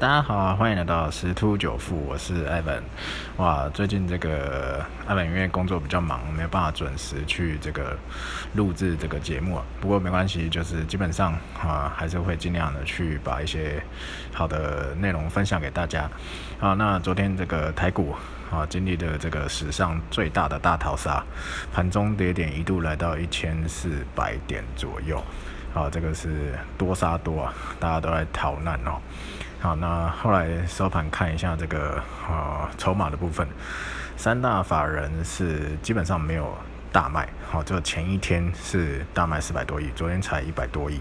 [0.00, 2.80] 大家好，欢迎来到十突九富，我是艾文。
[3.38, 7.98] 哇，最近这个艾文因为工作比较忙，没有办法准时去这个
[8.54, 9.60] 录制这个节目。
[9.80, 13.82] 不过没关系，就是基本上啊，还是会尽量的去把一些
[14.32, 16.08] 好的内容分享给大家。
[16.60, 18.14] 好，那昨天这个台股
[18.52, 21.24] 啊，经历的这个史上最大的大逃杀，
[21.72, 25.20] 盘中跌点一度来到一千四百点左右。
[25.74, 29.00] 啊，这个是多杀多啊，大家都在逃难哦。
[29.60, 33.46] 好，那后来收盘看一下这个呃筹码的部分，
[34.16, 36.56] 三大法人是基本上没有
[36.92, 41.00] 大卖，好，就前一天是大卖四百多亿，昨天才一百多亿，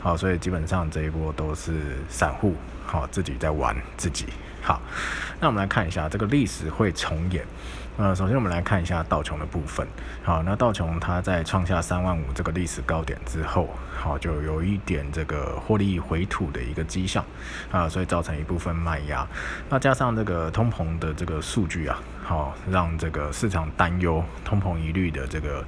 [0.00, 2.54] 好，所以基本上这一波都是散户
[2.86, 4.26] 好自己在玩自己。
[4.62, 4.80] 好，
[5.40, 7.44] 那我们来看一下这个历史会重演。
[7.96, 9.86] 呃，首先我们来看一下道琼的部分。
[10.22, 17.24] 好，那道琼它在创下三万五这个历史高点之后，好就有一点这个获利回吐的一个迹象
[17.70, 19.26] 啊，所以造成一部分卖压。
[19.68, 25.62] 那加上这个通膨的这个数据啊，好让这个市场担忧通膨疑虑的这个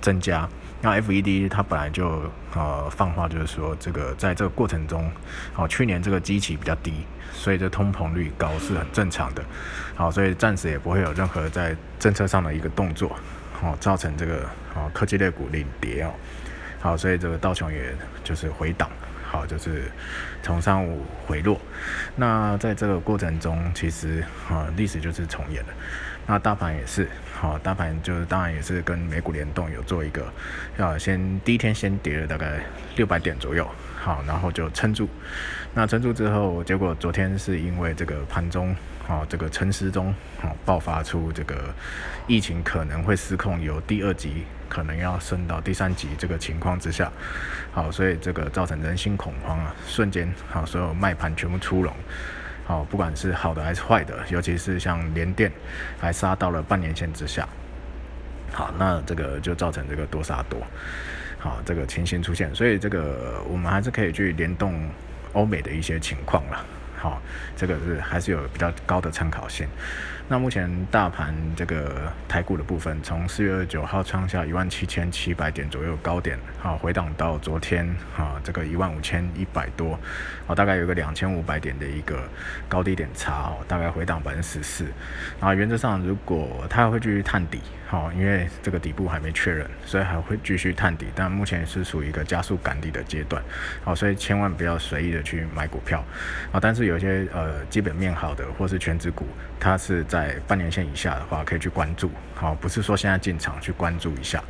[0.00, 0.48] 增加。
[0.82, 5.10] 那 FED 它本来就呃放话，就是说这个在这个过程中，
[5.52, 6.92] 好去年这个基期比较低，
[7.32, 9.42] 所以这通膨率高是很正常的。
[9.94, 13.16] 好，所以暂时也不会有任何在政策上的一个动作，
[13.58, 14.42] 好造成这个
[14.74, 16.12] 哦科技类股领跌哦。
[16.78, 18.88] 好，所以这个道琼也就是回档，
[19.36, 19.82] 好就是
[20.42, 21.60] 从上午回落。
[22.14, 25.68] 那在这个过程中，其实啊历史就是重演了。
[26.28, 30.26] 那大盘也是，好，大盘就是当然也是跟美股联动，有做一个，
[30.76, 32.60] 要先第一天先跌了大概
[32.96, 35.08] 六百点左右，好，然后就撑住。
[35.72, 38.74] 那撑住之后，结果昨天是因为这个盘中，
[39.06, 41.72] 好，这个陈时中，好，爆发出这个
[42.26, 47.10] 疫情可能会失控，有第二级可能要升到第三级这个情况之下，
[47.72, 51.92] 好，所以这个造成人心恐慌啊，瞬间，好，所有卖盘全部出笼。
[52.64, 55.52] 好，不管是好的还是坏的，尤其是像联电，
[56.00, 57.48] 还杀到了半年线之下。
[58.52, 60.60] 好，那这个就造成这个多杀多，
[61.38, 64.88] 好，这个情形出现，所以这个我们还是可以去联动
[65.32, 66.66] 欧美的一些情况了。
[66.96, 67.20] 好，
[67.56, 69.68] 这个是还是有比较高的参考性。
[70.28, 77.86] 那目前大盘这个台股的部分，从四月二十九号创下一万七千七百点左右高点，好回档到昨天，
[78.16, 79.96] 啊这个一万五千一百多，
[80.48, 82.28] 哦大概有个两千五百点的一个
[82.68, 84.86] 高低点差，哦大概回档百分之十四。
[85.38, 93.40] 啊原则上如果它会继续探底，好因为这个底部还没确认，所以还会继续探底，但目前是属于一个加速赶底的阶段，
[93.84, 96.04] 好所以千万不要随意的去买股票，
[96.50, 99.26] 啊但是有些呃基本面好的或是全指股，
[99.60, 102.10] 它是在半年线以下的话，可以去关注。
[102.34, 104.42] 好，不是说现在进场去关注一下。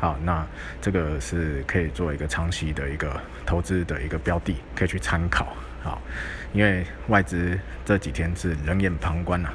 [0.00, 0.44] 好，那
[0.82, 5.56] 这个是可以做一个长期的一个投资的一个标的，可以去参考。
[5.82, 6.00] 好，
[6.52, 9.54] 因为外资这几天是冷眼旁观呐，啊，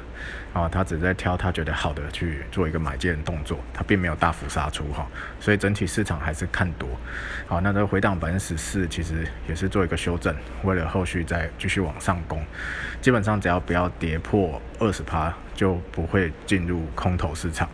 [0.52, 5.06] 啊他只在挑他觉得好的去做一个买进的动作，他并没有大幅杀出哈，
[5.38, 6.88] 所以整体市场还是看多。
[7.46, 12.44] 好，那这回档百分之十四，其实也是做一个修正，为了后续再继续往上攻。
[13.00, 17.68] 基本上只要不要跌破二十趴，就不会进入空头市场。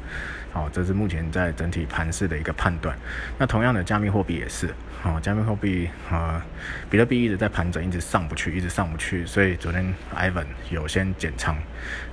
[0.57, 2.97] 好，这是目前在整体盘势的一个判断。
[3.37, 4.75] 那同样的，加密货币也是。
[5.03, 6.43] 好，加密货币啊，
[6.89, 9.27] 比特币一直在盘整，一直上不去，一直上不去。
[9.27, 11.55] 所以昨天 Ivan 有先减仓，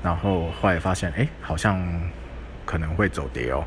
[0.03, 1.81] 然后后来发现，哎，好像
[2.65, 3.63] 可能会走跌哦。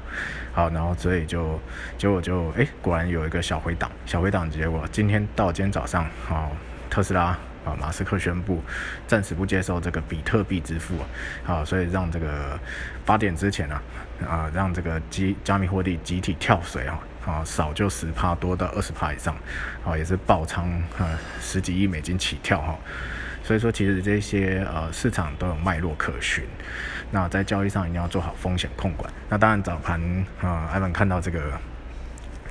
[0.53, 1.59] 好，然后所以就
[1.97, 6.54] 结果就哎，果然有一个小回档，小回档结果今天到今天早上，好，
[6.91, 7.34] 特斯拉。
[7.66, 8.62] 啊，马斯克宣布
[9.09, 10.94] 暂时不接受这个比特币支付
[11.44, 12.56] 啊，所以让这个
[13.04, 13.82] 八点之前啊，
[14.25, 19.34] 啊，让这个集加密货币集体跳水啊，啊，少就十帕多到二十帕以上，
[19.84, 22.78] 啊，也是爆仓啊，十几亿美金起跳哈，
[23.43, 26.44] 所以说其实这些呃市场都有脉络可循，
[27.10, 29.12] 那在交易上一定要做好风险控管。
[29.28, 30.00] 那当然早盘
[30.41, 31.59] 啊，艾文看到这个。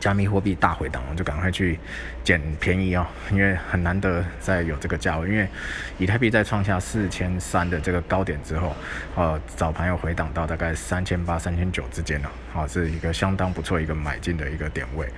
[0.05, 1.79] 加密货币大回档，我就赶快去
[2.23, 5.27] 捡便宜哦，因为很难得再有这个价位。
[5.27, 5.47] 因为
[5.97, 8.75] 以太币在创下四千三的这个高点之后，
[9.15, 15.09] 呃，早盘又回档到大概三千八、三千九之间了，好，是一个相当不错一个买进的一个点位。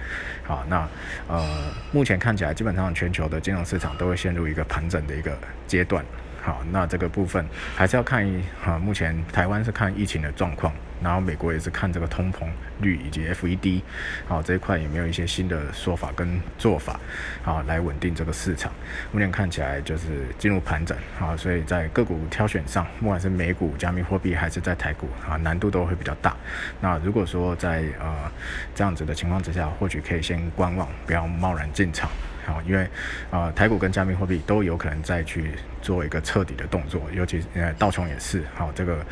[0.46, 0.88] 好，那
[1.28, 1.46] 呃，
[1.92, 5.38] 目前看起来基本上全球的金融市场都会陷入一个盘整的一个
[5.68, 6.02] 阶段。
[6.48, 7.46] 好，那这个部分
[7.76, 10.72] 还是要看一哈，目前台湾是看疫情的状况。
[11.04, 12.48] 然后美国也是看这个通膨
[12.82, 13.82] 率以及 FED，
[14.28, 17.00] 好这一块有没有一些新的说法跟做法，
[17.44, 18.72] 好来稳定这个市场。
[19.12, 26.36] 目前看起来就是进入盘整，好，所以在个股挑选上，不管是美股、加密货币还是在台股，啊难度都会比较大。
[26.82, 28.32] 那如果说在呃
[28.74, 32.10] 这样子的情况之下，或许可以先观望，不要贸然进场。
[32.48, 32.88] 好，因为
[33.30, 35.52] 啊台股跟加密货币都有可能再去
[35.82, 39.06] 做一个彻底的动作，尤其呃道琼也是，好这个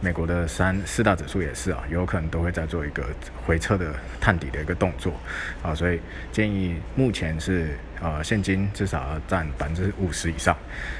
[0.00, 3.04] 美国的三四大指数也是啊，有可能都会再做一个
[3.46, 5.14] 回撤的探底的一个动作，
[5.62, 6.00] 啊，所以
[6.32, 10.56] 建议目前是呃现金至少要占百分之五十以上，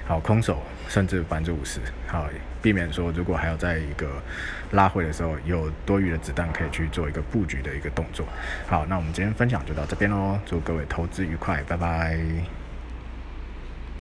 [0.07, 2.29] 好空手甚至百分之五十，好
[2.63, 4.23] 避免说如果还要在一个
[4.73, 8.27] 拉回的时候有多余的子弹可以去做一个布局的一个动作。
[8.67, 12.60] 好，那我们今天分享就到这边喽，祝各位投资愉快，拜拜。